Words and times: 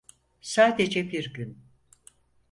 Sadece 0.41 1.11
bir 1.11 1.33
gün. 1.33 1.63